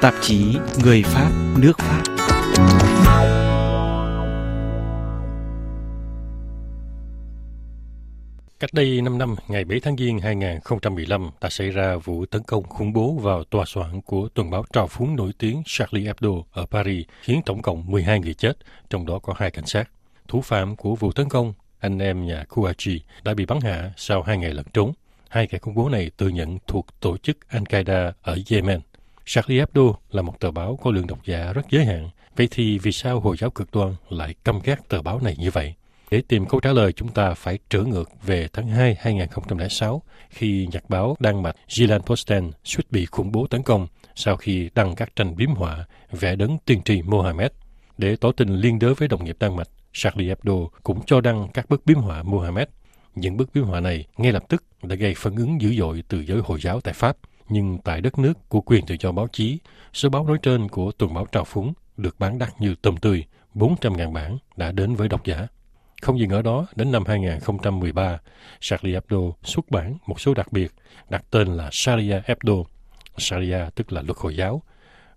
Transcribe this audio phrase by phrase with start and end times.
[0.00, 2.02] Tạp chí Người Pháp, nước Pháp
[8.60, 12.62] Cách đây 5 năm, ngày 7 tháng Giêng 2015 đã xảy ra vụ tấn công
[12.62, 16.66] khủng bố vào tòa soạn của tuần báo trào phúng nổi tiếng Charlie Hebdo ở
[16.66, 18.52] Paris, khiến tổng cộng 12 người chết,
[18.90, 19.90] trong đó có hai cảnh sát.
[20.28, 24.22] Thủ phạm của vụ tấn công, anh em nhà Kouachi, đã bị bắn hạ sau
[24.22, 24.92] hai ngày lẩn trốn.
[25.28, 28.80] Hai kẻ khủng bố này tự nhận thuộc tổ chức Al-Qaeda ở Yemen.
[29.24, 32.10] Charlie Hebdo là một tờ báo có lượng độc giả rất giới hạn.
[32.36, 35.50] Vậy thì vì sao Hồi giáo cực đoan lại căm ghét tờ báo này như
[35.50, 35.74] vậy?
[36.10, 40.68] Để tìm câu trả lời, chúng ta phải trở ngược về tháng 2 2006 khi
[40.72, 44.94] nhật báo Đan Mạch Gilan Posten suýt bị khủng bố tấn công sau khi đăng
[44.94, 47.50] các tranh biếm họa vẽ đấng tiên tri Mohammed.
[47.98, 51.48] Để tỏ tình liên đới với đồng nghiệp Đan Mạch, Charlie Hebdo cũng cho đăng
[51.54, 52.68] các bức biếm họa Mohammed.
[53.20, 56.20] Những bức biếm họa này ngay lập tức đã gây phản ứng dữ dội từ
[56.20, 57.16] giới Hồi giáo tại Pháp.
[57.48, 59.58] Nhưng tại đất nước của quyền tự do báo chí,
[59.92, 63.24] số báo nói trên của tuần báo trào phúng được bán đắt như tôm tươi,
[63.54, 65.46] 400.000 bản đã đến với độc giả.
[66.02, 68.18] Không dừng ở đó, đến năm 2013,
[68.60, 70.72] Charlie Hebdo xuất bản một số đặc biệt
[71.08, 72.54] đặt tên là Sharia Hebdo.
[73.16, 74.62] Sharia tức là luật Hồi giáo.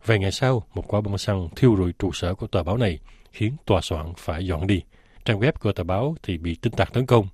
[0.06, 3.00] Vài ngày sau, một quả bom xăng thiêu rụi trụ sở của tờ báo này,
[3.32, 4.82] khiến tòa soạn phải dọn đi.
[5.26, 7.28] Trang web của tờ báo thì bị tin tặc tấn công.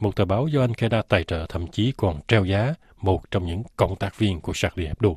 [0.00, 3.46] Một tờ báo do anh Qaeda tài trợ thậm chí còn treo giá một trong
[3.46, 5.08] những cộng tác viên của Charlie Hebdo.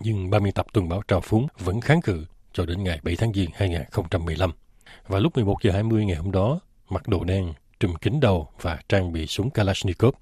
[0.00, 3.32] Nhưng 30 tập tuần báo trào phúng vẫn kháng cự cho đến ngày 7 tháng
[3.32, 4.52] Giêng 2015.
[5.06, 8.78] Và lúc 11 giờ 20 ngày hôm đó, mặc đồ đen, trùm kính đầu và
[8.88, 10.14] trang bị súng Kalashnikov.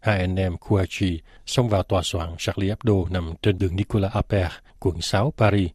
[0.00, 4.52] Hai anh em Kouachi xông vào tòa soạn Charlie Hebdo nằm trên đường Nicolas Appert,
[4.80, 5.70] quận 6 Paris.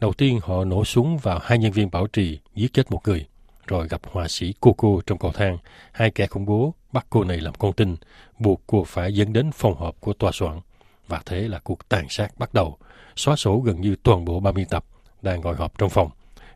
[0.00, 3.26] Đầu tiên họ nổ súng vào hai nhân viên bảo trì, giết chết một người.
[3.66, 5.58] Rồi gặp họa sĩ Coco trong cầu thang.
[5.92, 7.96] Hai kẻ khủng bố bắt cô này làm con tin,
[8.38, 10.60] buộc cô phải dẫn đến phòng họp của tòa soạn.
[11.08, 12.78] Và thế là cuộc tàn sát bắt đầu,
[13.16, 14.84] xóa sổ gần như toàn bộ 30 tập
[15.22, 16.10] đang ngồi họp trong phòng.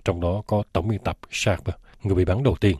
[0.04, 1.64] Trong đó có tổng biên tập Sharp,
[2.02, 2.76] người bị bắn đầu tiên.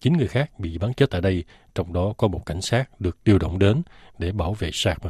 [0.00, 1.44] Chín người khác bị bắn chết tại đây,
[1.74, 3.82] trong đó có một cảnh sát được điều động đến
[4.18, 5.02] để bảo vệ Sharp.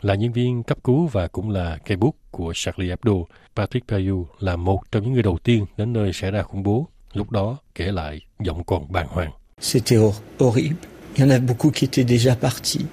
[0.00, 3.12] Là nhân viên cấp cứu và cũng là cây bút của Charlie Hebdo,
[3.56, 6.86] Patrick payou là một trong những người đầu tiên đến nơi xảy ra khủng bố.
[7.12, 9.30] Lúc đó kể lại giọng còn bàng hoàng.
[9.60, 9.98] C'était
[10.38, 10.97] horrible.
[11.18, 12.86] Il y en a beaucoup qui étaient déjà partis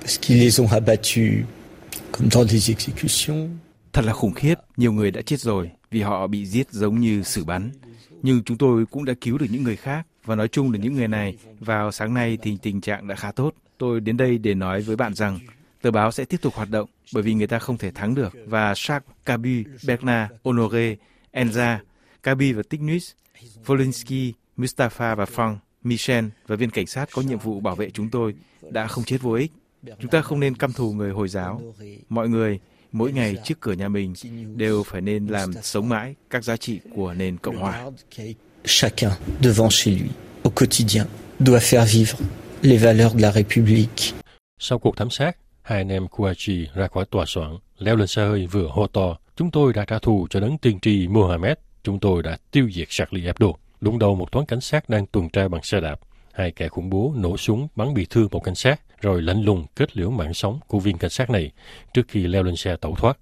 [0.00, 1.44] parce qu'ils les ont abattus
[2.10, 3.50] comme dans des exécutions.
[3.92, 7.22] Thật là khủng khiếp, nhiều người đã chết rồi vì họ bị giết giống như
[7.22, 7.70] xử bắn.
[8.22, 10.94] Nhưng chúng tôi cũng đã cứu được những người khác và nói chung là những
[10.94, 13.54] người này vào sáng nay thì tình trạng đã khá tốt.
[13.78, 15.38] Tôi đến đây để nói với bạn rằng
[15.82, 18.36] tờ báo sẽ tiếp tục hoạt động bởi vì người ta không thể thắng được
[18.46, 20.96] và Jacques Cabu, Bernard, Honoré,
[21.32, 21.78] Enza,
[22.22, 23.10] Kabi và Tignus,
[23.66, 25.56] Volinsky, Mustafa và Frank,
[25.88, 28.34] Michel và viên cảnh sát có nhiệm vụ bảo vệ chúng tôi
[28.70, 29.52] đã không chết vô ích.
[30.00, 31.62] Chúng ta không nên căm thù người Hồi giáo.
[32.08, 32.58] Mọi người
[32.92, 34.14] mỗi ngày trước cửa nhà mình
[34.56, 37.90] đều phải nên làm sống mãi các giá trị của nền Cộng hòa.
[38.64, 39.10] Chacun
[39.40, 40.08] devant chez lui,
[40.42, 41.06] au quotidien,
[41.40, 42.18] doit faire vivre
[42.62, 44.14] les valeurs de la République.
[44.58, 48.22] Sau cuộc thảm sát, hai anh em Kouachi ra khỏi tòa soạn, leo lên xe
[48.22, 52.00] hơi vừa hô to, chúng tôi đã trả thù cho đấng tiên tri Mohammed, chúng
[52.00, 53.46] tôi đã tiêu diệt Charlie Hebdo.
[53.80, 56.00] Đúng đầu một toán cảnh sát đang tuần tra bằng xe đạp,
[56.32, 59.66] hai kẻ khủng bố nổ súng bắn bị thương một cảnh sát, rồi lạnh lùng
[59.76, 61.50] kết liễu mạng sống của viên cảnh sát này
[61.94, 63.18] trước khi leo lên xe tẩu thoát.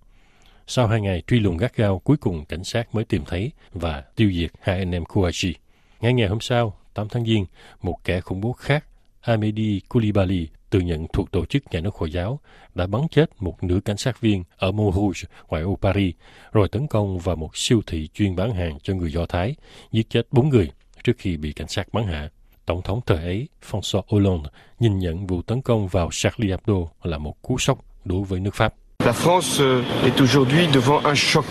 [0.67, 4.03] Sau hai ngày truy lùng gắt gao, cuối cùng cảnh sát mới tìm thấy và
[4.17, 5.55] tiêu diệt hai anh em Kouachi.
[6.01, 7.47] Ngay ngày hôm sau, 8 tháng Giêng,
[7.83, 8.85] một kẻ khủng bố khác,
[9.21, 12.41] Amedi Koulibaly, tự nhận thuộc tổ chức nhà nước Hồi giáo,
[12.75, 16.15] đã bắn chết một nữ cảnh sát viên ở Montrouge, ngoại ô Paris,
[16.53, 19.55] rồi tấn công vào một siêu thị chuyên bán hàng cho người Do Thái,
[19.93, 20.71] giết chết bốn người
[21.05, 22.29] trước khi bị cảnh sát bắn hạ.
[22.67, 27.19] Tổng thống thời ấy, François Hollande, nhìn nhận vụ tấn công vào Charlie Hebdo là
[27.19, 28.75] một cú sốc đối với nước Pháp.
[29.05, 31.45] La France euh, est aujourd'hui devant un choc.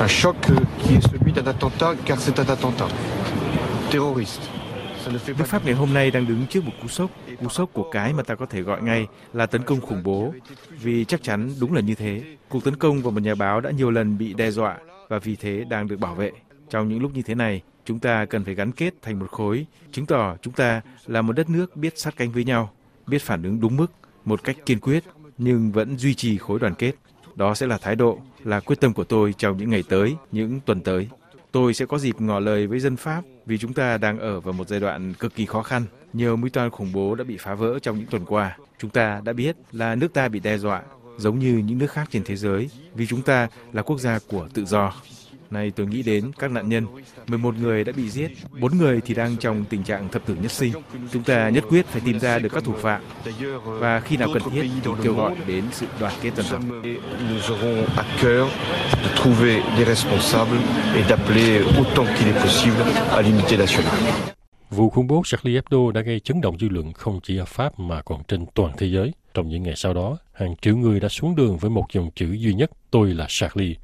[0.00, 2.90] Un choc euh, qui est celui d'un attentat, car c'est un attentat
[3.90, 4.59] terroriste.
[5.08, 8.12] Nước Pháp ngày hôm nay đang đứng trước một cú sốc, cú sốc của cái
[8.12, 10.34] mà ta có thể gọi ngay là tấn công khủng bố,
[10.82, 12.22] vì chắc chắn đúng là như thế.
[12.48, 15.36] Cuộc tấn công vào một nhà báo đã nhiều lần bị đe dọa và vì
[15.36, 16.32] thế đang được bảo vệ.
[16.70, 19.66] Trong những lúc như thế này, chúng ta cần phải gắn kết thành một khối,
[19.92, 22.70] chứng tỏ chúng ta là một đất nước biết sát cánh với nhau,
[23.06, 23.92] biết phản ứng đúng mức,
[24.24, 25.04] một cách kiên quyết,
[25.38, 26.92] nhưng vẫn duy trì khối đoàn kết.
[27.34, 30.60] Đó sẽ là thái độ, là quyết tâm của tôi trong những ngày tới, những
[30.60, 31.08] tuần tới.
[31.52, 34.52] Tôi sẽ có dịp ngỏ lời với dân Pháp vì chúng ta đang ở vào
[34.52, 35.84] một giai đoạn cực kỳ khó khăn.
[36.12, 38.56] Nhiều mũi toan khủng bố đã bị phá vỡ trong những tuần qua.
[38.78, 40.82] Chúng ta đã biết là nước ta bị đe dọa,
[41.18, 44.48] giống như những nước khác trên thế giới, vì chúng ta là quốc gia của
[44.54, 44.92] tự do.
[45.50, 46.86] Này tôi nghĩ đến các nạn nhân,
[47.26, 48.30] 11 người đã bị giết,
[48.60, 50.72] 4 người thì đang trong tình trạng thập tử nhất sinh.
[51.12, 53.02] Chúng ta nhất quyết phải tìm ra được các thủ phạm
[53.64, 56.82] và khi nào cần thiết tôi kêu gọi đến sự đoàn kết toàn dân.
[57.30, 58.48] Nous aurons à cœur
[59.02, 60.60] de trouver les responsables
[60.96, 64.12] et d'appeler autant qu'il est possible à l'unité nationale.
[64.70, 67.78] Vụ khủng bố Charlie Hebdo đã gây chấn động dư luận không chỉ ở Pháp
[67.78, 69.12] mà còn trên toàn thế giới.
[69.34, 72.32] Trong những ngày sau đó, hàng triệu người đã xuống đường với một dòng chữ
[72.32, 73.74] duy nhất, tôi là Charlie,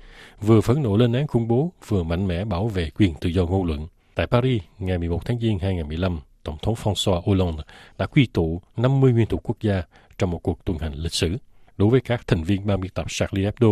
[0.40, 3.46] vừa phẫn nộ lên án khủng bố, vừa mạnh mẽ bảo vệ quyền tự do
[3.46, 3.86] ngôn luận.
[4.14, 7.62] Tại Paris, ngày 11 tháng Giêng 2015, Tổng thống François Hollande
[7.98, 9.82] đã quy tụ 50 nguyên thủ quốc gia
[10.18, 11.36] trong một cuộc tuần hành lịch sử.
[11.76, 13.68] Đối với các thành viên ban biên tập Charlie Hebdo,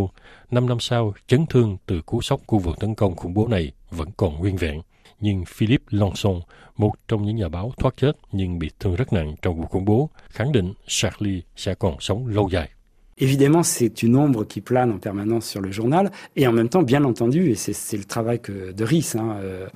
[0.50, 3.72] 5 năm sau, chấn thương từ cú sốc của vụ tấn công khủng bố này
[3.90, 4.80] vẫn còn nguyên vẹn
[5.20, 6.40] nhưng Philippe Lanson,
[6.76, 9.84] một trong những nhà báo thoát chết nhưng bị thương rất nặng trong vụ khủng
[9.84, 12.70] bố, khẳng định Charlie sẽ còn sống lâu dài.
[13.16, 16.82] Évidemment, c'est une ombre qui plane en permanence sur le journal, et en même temps,
[16.82, 19.16] bien entendu, et c'est le travail que de Riss.
[19.16, 19.68] Hein, euh,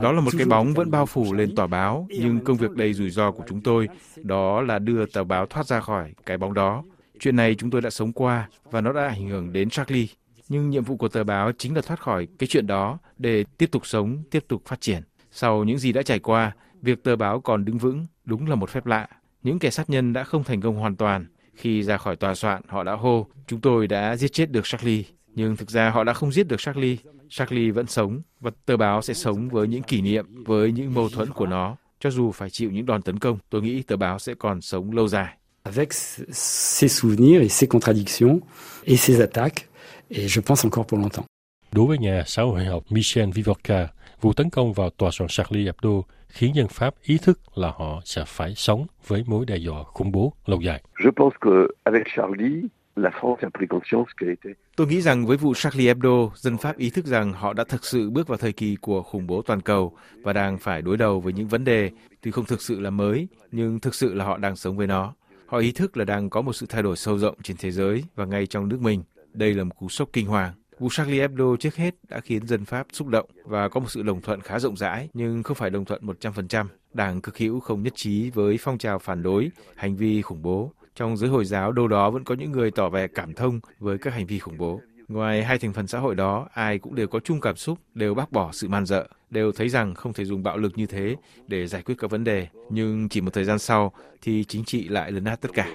[0.00, 2.94] đó là một cái bóng vẫn bao phủ lên tòa báo, nhưng công việc đầy
[2.94, 3.88] rủi ro của chúng tôi
[4.22, 6.82] đó là đưa tờ báo thoát ra khỏi cái bóng đó.
[7.20, 10.06] Chuyện này chúng tôi đã sống qua và nó đã ảnh hưởng đến Charlie
[10.48, 13.70] nhưng nhiệm vụ của tờ báo chính là thoát khỏi cái chuyện đó để tiếp
[13.72, 15.02] tục sống, tiếp tục phát triển.
[15.30, 16.52] Sau những gì đã trải qua,
[16.82, 19.08] việc tờ báo còn đứng vững đúng là một phép lạ.
[19.42, 21.26] Những kẻ sát nhân đã không thành công hoàn toàn.
[21.54, 25.04] Khi ra khỏi tòa soạn, họ đã hô, chúng tôi đã giết chết được Charlie.
[25.34, 26.96] Nhưng thực ra họ đã không giết được Charlie.
[27.28, 31.08] Charlie vẫn sống và tờ báo sẽ sống với những kỷ niệm, với những mâu
[31.08, 31.76] thuẫn của nó.
[32.00, 34.92] Cho dù phải chịu những đòn tấn công, tôi nghĩ tờ báo sẽ còn sống
[34.92, 35.36] lâu dài.
[35.62, 38.40] Avec ses souvenirs et ses contradictions
[38.84, 39.64] et ses attaques,
[40.10, 41.26] et je pense encore pour longtemps.
[41.72, 43.88] Đối với nhà xã hội học Michel Vivorca,
[44.20, 45.90] vụ tấn công vào tòa soạn Charlie Hebdo
[46.28, 50.12] khiến dân Pháp ý thức là họ sẽ phải sống với mối đe dọa khủng
[50.12, 50.82] bố lâu dài.
[50.94, 52.62] Je pense que avec Charlie,
[52.96, 56.58] la France a pris conscience qu'elle était Tôi nghĩ rằng với vụ Charlie Hebdo, dân
[56.58, 59.42] Pháp ý thức rằng họ đã thực sự bước vào thời kỳ của khủng bố
[59.42, 61.90] toàn cầu và đang phải đối đầu với những vấn đề
[62.22, 65.14] tuy không thực sự là mới, nhưng thực sự là họ đang sống với nó.
[65.46, 68.04] Họ ý thức là đang có một sự thay đổi sâu rộng trên thế giới
[68.14, 69.02] và ngay trong nước mình.
[69.34, 70.52] Đây là một cú sốc kinh hoàng.
[70.78, 74.02] Vụ Charlie Hebdo trước hết đã khiến dân Pháp xúc động và có một sự
[74.02, 76.66] đồng thuận khá rộng rãi, nhưng không phải đồng thuận 100%.
[76.94, 80.72] Đảng cực hữu không nhất trí với phong trào phản đối hành vi khủng bố.
[80.94, 83.98] Trong giới Hồi giáo đâu đó vẫn có những người tỏ vẻ cảm thông với
[83.98, 84.80] các hành vi khủng bố.
[85.08, 88.14] Ngoài hai thành phần xã hội đó, ai cũng đều có chung cảm xúc, đều
[88.14, 91.16] bác bỏ sự man dợ, đều thấy rằng không thể dùng bạo lực như thế
[91.48, 92.46] để giải quyết các vấn đề.
[92.70, 93.92] Nhưng chỉ một thời gian sau
[94.22, 95.66] thì chính trị lại lấn át tất cả.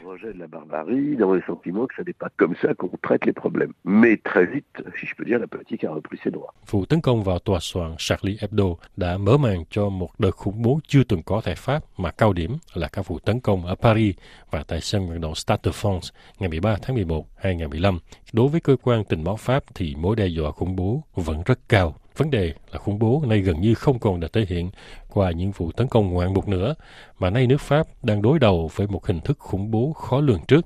[6.70, 8.66] Vụ tấn công vào tòa soạn Charlie Hebdo
[8.98, 12.34] đã mở màn cho một đợt khủng bố chưa từng có tại Pháp mà cao
[12.34, 14.16] điểm là các vụ tấn công ở Paris
[14.52, 18.00] và tại sân vận động Stade de France ngày 13 tháng 11 2015.
[18.34, 21.60] Đối với cơ quan tình báo Pháp thì mối đe dọa khủng bố vẫn rất
[21.70, 21.96] cao.
[22.20, 24.70] Vấn đề là khủng bố nay gần như không còn được thể hiện
[25.10, 26.76] qua những vụ tấn công ngoạn mục nữa,
[27.20, 30.40] mà nay nước Pháp đang đối đầu với một hình thức khủng bố khó lường
[30.48, 30.66] trước,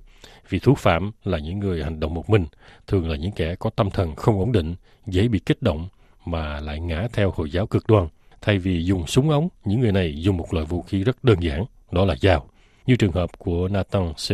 [0.50, 2.46] vì thủ phạm là những người hành động một mình,
[2.88, 5.88] thường là những kẻ có tâm thần không ổn định, dễ bị kích động
[6.26, 8.08] mà lại ngã theo Hồi giáo cực đoan.
[8.42, 11.44] Thay vì dùng súng ống, những người này dùng một loại vũ khí rất đơn
[11.44, 12.46] giản, đó là dao.
[12.86, 14.32] Như trường hợp của Nathan C.,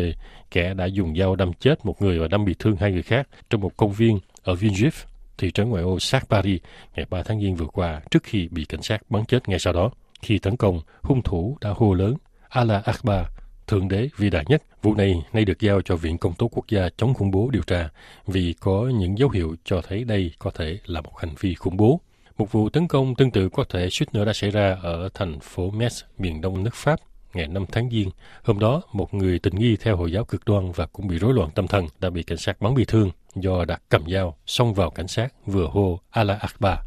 [0.52, 3.28] kẻ đã dùng dao đâm chết một người và đâm bị thương hai người khác
[3.50, 5.06] trong một công viên ở Villejuif,
[5.40, 6.62] thị trấn ngoại ô sát Paris
[6.96, 9.74] ngày 3 tháng Giêng vừa qua trước khi bị cảnh sát bắn chết ngay sau
[9.74, 9.92] đó.
[10.22, 12.16] Khi tấn công, hung thủ đã hô lớn
[12.50, 13.26] Allah Akbar,
[13.68, 14.64] Thượng đế vĩ đại nhất.
[14.82, 17.62] Vụ này nay được giao cho Viện Công tố Quốc gia chống khủng bố điều
[17.62, 17.90] tra
[18.28, 21.78] vì có những dấu hiệu cho thấy đây có thể là một hành vi khủng
[21.78, 22.02] bố.
[22.38, 25.40] Một vụ tấn công tương tự có thể suýt nữa đã xảy ra ở thành
[25.40, 27.00] phố Metz, miền đông nước Pháp
[27.34, 28.10] ngày 5 tháng Giêng.
[28.44, 31.34] Hôm đó, một người tình nghi theo Hồi giáo cực đoan và cũng bị rối
[31.34, 34.74] loạn tâm thần đã bị cảnh sát bắn bị thương do đã cầm dao xông
[34.74, 36.78] vào cảnh sát vừa hô Allah Akbar.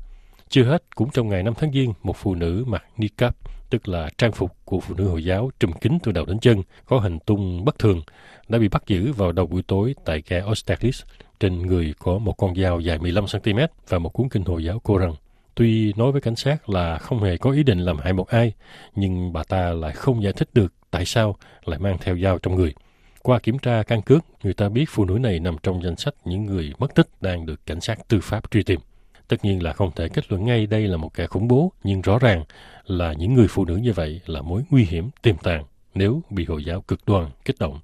[0.48, 3.32] Chưa hết, cũng trong ngày 5 tháng Giêng, một phụ nữ mặc niqab,
[3.70, 6.62] tức là trang phục của phụ nữ Hồi giáo trùm kín từ đầu đến chân,
[6.86, 8.02] có hình tung bất thường,
[8.48, 11.04] đã bị bắt giữ vào đầu buổi tối tại ga Austerlitz.
[11.40, 15.12] Trên người có một con dao dài 15cm và một cuốn kinh Hồi giáo Koran.
[15.54, 18.52] Tuy nói với cảnh sát là không hề có ý định làm hại một ai,
[18.94, 22.54] nhưng bà ta lại không giải thích được tại sao lại mang theo dao trong
[22.54, 22.74] người.
[23.22, 26.14] Qua kiểm tra căn cước, người ta biết phụ nữ này nằm trong danh sách
[26.24, 28.80] những người mất tích đang được cảnh sát tư pháp truy tìm.
[29.28, 32.02] Tất nhiên là không thể kết luận ngay đây là một kẻ khủng bố, nhưng
[32.02, 32.44] rõ ràng
[32.86, 36.44] là những người phụ nữ như vậy là mối nguy hiểm tiềm tàng nếu bị
[36.44, 37.80] Hồi giáo cực đoan kích động.